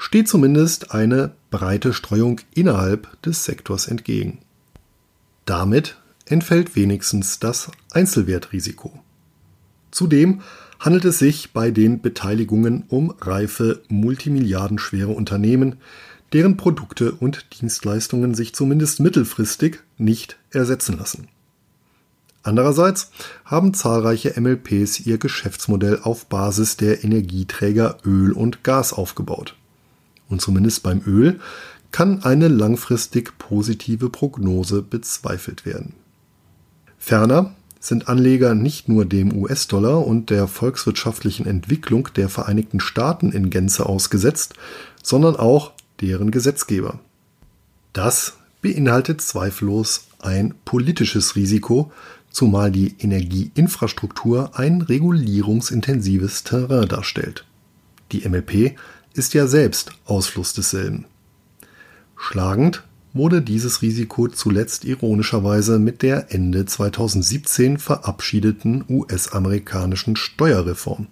steht 0.00 0.28
zumindest 0.28 0.92
eine 0.92 1.32
breite 1.50 1.92
Streuung 1.92 2.40
innerhalb 2.54 3.20
des 3.22 3.44
Sektors 3.44 3.86
entgegen. 3.86 4.38
Damit 5.44 5.98
entfällt 6.24 6.74
wenigstens 6.74 7.38
das 7.38 7.70
Einzelwertrisiko. 7.92 8.98
Zudem 9.90 10.40
handelt 10.78 11.04
es 11.04 11.18
sich 11.18 11.52
bei 11.52 11.70
den 11.70 12.00
Beteiligungen 12.00 12.84
um 12.88 13.10
reife, 13.20 13.82
multimilliardenschwere 13.88 15.12
Unternehmen, 15.12 15.76
deren 16.32 16.56
Produkte 16.56 17.12
und 17.12 17.60
Dienstleistungen 17.60 18.34
sich 18.34 18.54
zumindest 18.54 19.00
mittelfristig 19.00 19.80
nicht 19.98 20.38
ersetzen 20.50 20.96
lassen. 20.96 21.28
Andererseits 22.42 23.10
haben 23.44 23.74
zahlreiche 23.74 24.40
MLPs 24.40 25.00
ihr 25.00 25.18
Geschäftsmodell 25.18 26.00
auf 26.02 26.24
Basis 26.24 26.78
der 26.78 27.04
Energieträger 27.04 27.98
Öl 28.06 28.32
und 28.32 28.64
Gas 28.64 28.94
aufgebaut 28.94 29.56
und 30.30 30.40
zumindest 30.40 30.82
beim 30.82 31.02
Öl 31.06 31.40
kann 31.92 32.22
eine 32.22 32.48
langfristig 32.48 33.36
positive 33.38 34.08
Prognose 34.08 34.80
bezweifelt 34.80 35.66
werden. 35.66 35.94
Ferner 36.98 37.54
sind 37.80 38.08
Anleger 38.08 38.54
nicht 38.54 38.88
nur 38.88 39.06
dem 39.06 39.34
US-Dollar 39.34 40.06
und 40.06 40.30
der 40.30 40.46
volkswirtschaftlichen 40.46 41.46
Entwicklung 41.46 42.08
der 42.14 42.28
Vereinigten 42.28 42.78
Staaten 42.78 43.32
in 43.32 43.50
Gänze 43.50 43.86
ausgesetzt, 43.86 44.54
sondern 45.02 45.36
auch 45.36 45.72
deren 46.00 46.30
Gesetzgeber. 46.30 47.00
Das 47.92 48.34
beinhaltet 48.62 49.22
zweifellos 49.22 50.08
ein 50.18 50.54
politisches 50.64 51.36
Risiko, 51.36 51.90
zumal 52.30 52.70
die 52.70 52.94
Energieinfrastruktur 52.98 54.58
ein 54.58 54.82
regulierungsintensives 54.82 56.44
Terrain 56.44 56.86
darstellt. 56.86 57.46
Die 58.12 58.28
MLP 58.28 58.76
ist 59.14 59.34
ja 59.34 59.46
selbst 59.46 59.92
Ausfluss 60.04 60.52
desselben. 60.52 61.06
Schlagend 62.16 62.84
wurde 63.12 63.42
dieses 63.42 63.82
Risiko 63.82 64.28
zuletzt 64.28 64.84
ironischerweise 64.84 65.78
mit 65.78 66.02
der 66.02 66.32
Ende 66.32 66.64
2017 66.64 67.78
verabschiedeten 67.78 68.84
US-amerikanischen 68.88 70.16
Steuerreform. 70.16 71.08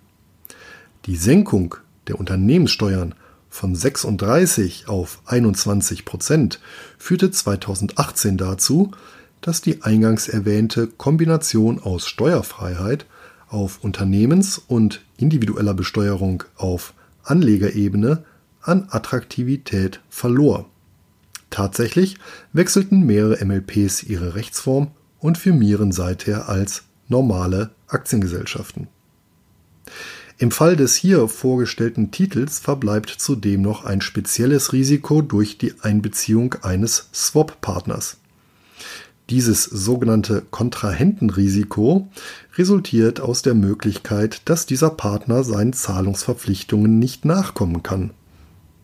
Die 1.06 1.16
Senkung 1.16 1.74
der 2.06 2.20
Unternehmenssteuern 2.20 3.14
von 3.50 3.74
36 3.74 4.88
auf 4.88 5.20
21 5.26 6.04
Prozent 6.04 6.60
führte 6.98 7.30
2018 7.30 8.36
dazu, 8.36 8.92
dass 9.40 9.60
die 9.60 9.82
eingangs 9.82 10.28
erwähnte 10.28 10.86
Kombination 10.86 11.80
aus 11.80 12.06
Steuerfreiheit 12.06 13.06
auf 13.48 13.82
Unternehmens- 13.82 14.58
und 14.58 15.02
individueller 15.16 15.74
Besteuerung 15.74 16.44
auf 16.56 16.92
Anlegerebene 17.30 18.24
an 18.62 18.88
Attraktivität 18.90 20.00
verlor. 20.08 20.68
Tatsächlich 21.50 22.18
wechselten 22.52 23.06
mehrere 23.06 23.44
MLPs 23.44 24.02
ihre 24.02 24.34
Rechtsform 24.34 24.88
und 25.18 25.38
firmieren 25.38 25.92
seither 25.92 26.48
als 26.48 26.84
normale 27.08 27.70
Aktiengesellschaften. 27.86 28.88
Im 30.40 30.52
Fall 30.52 30.76
des 30.76 30.94
hier 30.94 31.26
vorgestellten 31.26 32.12
Titels 32.12 32.60
verbleibt 32.60 33.10
zudem 33.10 33.62
noch 33.62 33.84
ein 33.84 34.00
spezielles 34.00 34.72
Risiko 34.72 35.20
durch 35.20 35.58
die 35.58 35.74
Einbeziehung 35.80 36.54
eines 36.62 37.08
Swap-Partners. 37.12 38.18
Dieses 39.30 39.64
sogenannte 39.64 40.42
Kontrahentenrisiko 40.50 42.08
resultiert 42.56 43.20
aus 43.20 43.42
der 43.42 43.54
Möglichkeit, 43.54 44.40
dass 44.46 44.64
dieser 44.64 44.88
Partner 44.88 45.44
seinen 45.44 45.74
Zahlungsverpflichtungen 45.74 46.98
nicht 46.98 47.26
nachkommen 47.26 47.82
kann. 47.82 48.10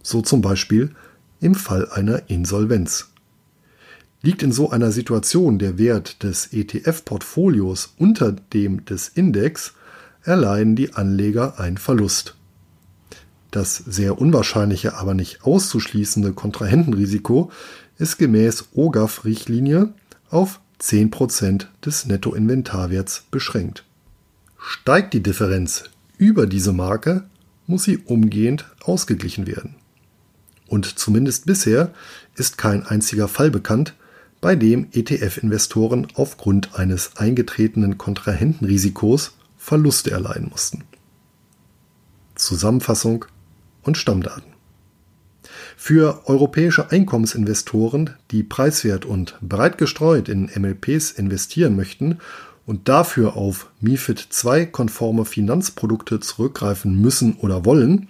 So 0.03 0.21
zum 0.21 0.43
Beispiel 0.43 0.91
im 1.41 1.55
Fall 1.55 1.89
einer 1.91 2.29
Insolvenz. 2.29 3.09
Liegt 4.21 4.43
in 4.43 4.53
so 4.53 4.71
einer 4.71 4.91
Situation 4.91 5.59
der 5.59 5.79
Wert 5.79 6.23
des 6.23 6.53
ETF-Portfolios 6.53 7.95
unter 7.99 8.33
dem 8.33 8.85
des 8.85 9.09
Index, 9.09 9.73
erleiden 10.23 10.77
die 10.77 10.93
Anleger 10.93 11.59
einen 11.59 11.79
Verlust. 11.79 12.37
Das 13.51 13.77
sehr 13.77 14.19
unwahrscheinliche, 14.19 14.95
aber 14.95 15.15
nicht 15.15 15.45
auszuschließende 15.45 16.33
Kontrahentenrisiko 16.33 17.51
ist 17.99 18.19
gemäß 18.19 18.69
OGAF-Richtlinie 18.75 19.93
auf 20.31 20.61
10% 20.81 21.67
des 21.85 22.07
Nettoinventarwerts 22.07 23.25
beschränkt. 23.31 23.85
Steigt 24.59 25.15
die 25.15 25.23
Differenz 25.23 25.85
über 26.19 26.47
diese 26.47 26.73
Marke, 26.73 27.25
muss 27.67 27.85
sie 27.85 27.99
umgehend 27.99 28.67
ausgeglichen 28.83 29.47
werden. 29.47 29.77
Und 30.67 30.99
zumindest 30.99 31.47
bisher 31.47 31.93
ist 32.35 32.59
kein 32.59 32.85
einziger 32.87 33.29
Fall 33.29 33.51
bekannt, 33.51 33.95
bei 34.41 34.57
dem 34.57 34.89
ETF-Investoren 34.93 36.09
aufgrund 36.15 36.79
eines 36.79 37.17
eingetretenen 37.17 37.97
Kontrahentenrisikos 37.97 39.37
Verluste 39.57 40.11
erleiden 40.11 40.49
mussten. 40.51 40.85
Zusammenfassung 42.35 43.25
und 43.83 43.97
Stammdaten. 43.97 44.54
Für 45.77 46.23
europäische 46.27 46.91
Einkommensinvestoren, 46.91 48.11
die 48.31 48.43
preiswert 48.43 49.05
und 49.05 49.37
breit 49.41 49.79
gestreut 49.79 50.29
in 50.29 50.51
MLPs 50.55 51.11
investieren 51.13 51.77
möchten 51.77 52.19
und 52.67 52.89
dafür 52.89 53.37
auf 53.37 53.71
MIFID 53.81 54.29
II-konforme 54.45 55.25
Finanzprodukte 55.25 56.21
zurückgreifen 56.21 57.01
müssen 57.01 57.35
oder 57.35 57.65
wollen, 57.65 58.09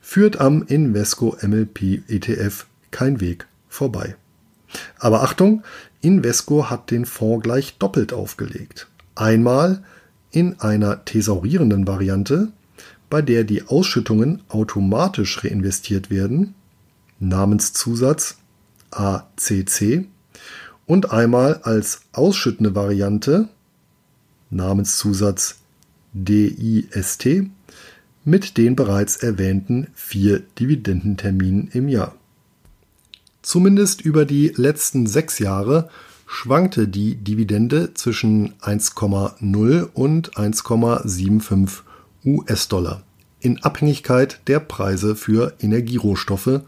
führt 0.00 0.40
am 0.40 0.62
Invesco 0.62 1.36
MLP 1.42 2.08
ETF 2.08 2.66
kein 2.90 3.20
Weg 3.20 3.46
vorbei. 3.68 4.16
Aber 4.98 5.22
Achtung, 5.22 5.62
Invesco 6.00 6.70
hat 6.70 6.90
den 6.90 7.04
Fonds 7.04 7.42
gleich 7.42 7.76
doppelt 7.78 8.12
aufgelegt. 8.12 8.88
Einmal 9.14 9.82
in 10.30 10.60
einer 10.60 11.04
thesaurierenden 11.04 11.86
Variante, 11.86 12.52
bei 13.10 13.20
der 13.20 13.44
die 13.44 13.64
Ausschüttungen 13.64 14.42
automatisch 14.48 15.44
reinvestiert 15.44 16.08
werden 16.08 16.54
Namenszusatz 17.20 18.38
ACC 18.90 20.06
und 20.86 21.12
einmal 21.12 21.60
als 21.62 22.02
ausschüttende 22.12 22.74
Variante 22.74 23.48
Namenszusatz 24.50 25.60
DIST 26.12 27.44
mit 28.24 28.56
den 28.56 28.74
bereits 28.74 29.16
erwähnten 29.16 29.86
vier 29.94 30.40
Dividendenterminen 30.58 31.68
im 31.72 31.88
Jahr. 31.88 32.16
Zumindest 33.42 34.00
über 34.00 34.24
die 34.24 34.48
letzten 34.56 35.06
sechs 35.06 35.38
Jahre 35.38 35.88
schwankte 36.26 36.88
die 36.88 37.16
Dividende 37.16 37.94
zwischen 37.94 38.54
1,0 38.60 39.88
und 39.94 40.34
1,75 40.34 41.80
US-Dollar 42.24 43.02
in 43.40 43.62
Abhängigkeit 43.62 44.40
der 44.46 44.60
Preise 44.60 45.16
für 45.16 45.54
Energierohstoffe. 45.60 46.60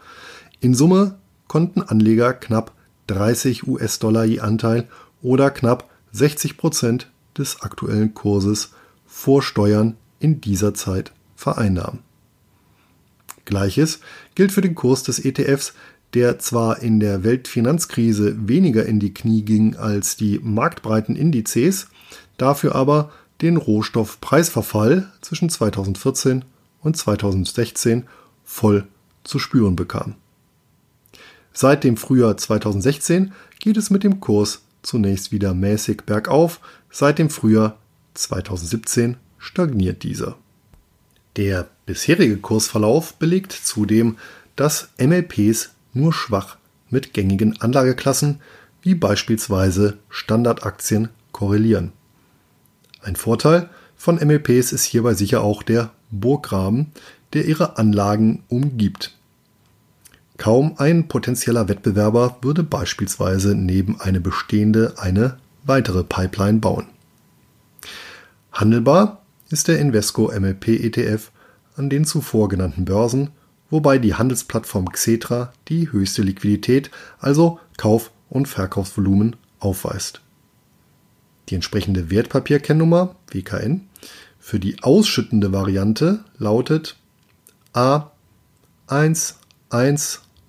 In 0.62 0.74
Summe 0.76 1.18
konnten 1.48 1.82
Anleger 1.82 2.34
knapp 2.34 2.70
30 3.08 3.66
US-Dollar 3.66 4.22
je 4.22 4.38
Anteil 4.38 4.86
oder 5.20 5.50
knapp 5.50 5.90
60 6.12 6.56
Prozent 6.56 7.10
des 7.36 7.62
aktuellen 7.62 8.14
Kurses 8.14 8.70
vor 9.04 9.42
Steuern 9.42 9.96
in 10.20 10.40
dieser 10.40 10.72
Zeit 10.72 11.10
vereinnahmen. 11.34 11.98
Gleiches 13.44 13.98
gilt 14.36 14.52
für 14.52 14.60
den 14.60 14.76
Kurs 14.76 15.02
des 15.02 15.18
ETFs, 15.24 15.74
der 16.14 16.38
zwar 16.38 16.80
in 16.80 17.00
der 17.00 17.24
Weltfinanzkrise 17.24 18.46
weniger 18.46 18.86
in 18.86 19.00
die 19.00 19.12
Knie 19.12 19.42
ging 19.42 19.74
als 19.74 20.14
die 20.14 20.38
marktbreiten 20.40 21.16
Indizes, 21.16 21.88
dafür 22.36 22.76
aber 22.76 23.10
den 23.40 23.56
Rohstoffpreisverfall 23.56 25.10
zwischen 25.22 25.50
2014 25.50 26.44
und 26.82 26.96
2016 26.96 28.04
voll 28.44 28.86
zu 29.24 29.40
spüren 29.40 29.74
bekam. 29.74 30.14
Seit 31.52 31.84
dem 31.84 31.96
Frühjahr 31.96 32.36
2016 32.36 33.32
geht 33.58 33.76
es 33.76 33.90
mit 33.90 34.04
dem 34.04 34.20
Kurs 34.20 34.62
zunächst 34.82 35.32
wieder 35.32 35.54
mäßig 35.54 36.02
bergauf, 36.06 36.60
seit 36.90 37.18
dem 37.18 37.30
Frühjahr 37.30 37.78
2017 38.14 39.16
stagniert 39.38 40.02
dieser. 40.02 40.36
Der 41.36 41.68
bisherige 41.86 42.36
Kursverlauf 42.36 43.14
belegt 43.14 43.52
zudem, 43.52 44.18
dass 44.56 44.90
MLPs 44.98 45.70
nur 45.94 46.12
schwach 46.12 46.56
mit 46.90 47.14
gängigen 47.14 47.60
Anlageklassen 47.60 48.40
wie 48.82 48.94
beispielsweise 48.94 49.98
Standardaktien 50.08 51.08
korrelieren. 51.30 51.92
Ein 53.00 53.16
Vorteil 53.16 53.70
von 53.96 54.16
MLPs 54.16 54.72
ist 54.72 54.84
hierbei 54.84 55.14
sicher 55.14 55.42
auch 55.42 55.62
der 55.62 55.92
Burggraben, 56.10 56.92
der 57.32 57.46
ihre 57.46 57.78
Anlagen 57.78 58.42
umgibt. 58.48 59.16
Kaum 60.42 60.74
ein 60.78 61.06
potenzieller 61.06 61.68
Wettbewerber 61.68 62.38
würde 62.42 62.64
beispielsweise 62.64 63.54
neben 63.54 64.00
eine 64.00 64.18
bestehende 64.18 64.94
eine 64.96 65.36
weitere 65.62 66.02
Pipeline 66.02 66.58
bauen. 66.58 66.86
Handelbar 68.50 69.22
ist 69.50 69.68
der 69.68 69.78
Invesco 69.78 70.32
MLP 70.36 70.66
ETF 70.66 71.30
an 71.76 71.90
den 71.90 72.04
zuvor 72.04 72.48
genannten 72.48 72.84
Börsen, 72.84 73.30
wobei 73.70 73.98
die 73.98 74.16
Handelsplattform 74.16 74.90
Xetra 74.90 75.52
die 75.68 75.92
höchste 75.92 76.22
Liquidität, 76.22 76.90
also 77.20 77.60
Kauf- 77.76 78.10
und 78.28 78.48
Verkaufsvolumen, 78.48 79.36
aufweist. 79.60 80.22
Die 81.50 81.54
entsprechende 81.54 82.10
Wertpapierkennnummer 82.10 83.14
WKN 83.30 83.82
für 84.40 84.58
die 84.58 84.82
ausschüttende 84.82 85.52
Variante 85.52 86.24
lautet 86.36 86.96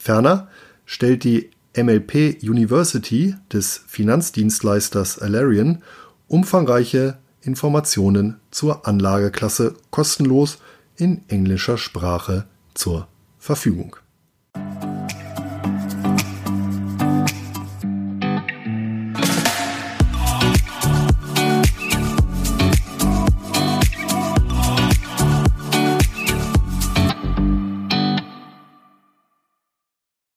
Ferner 0.02 0.48
stellt 0.84 1.22
die 1.22 1.50
MLP 1.76 2.42
University 2.42 3.36
des 3.52 3.84
Finanzdienstleisters 3.86 5.20
Alarion 5.20 5.84
umfangreiche 6.26 7.18
Informationen 7.40 8.40
zur 8.50 8.84
Anlageklasse 8.88 9.74
kostenlos 9.90 10.58
in 10.96 11.22
englischer 11.28 11.78
Sprache 11.78 12.46
zur 12.74 13.06
Verfügung 13.38 13.94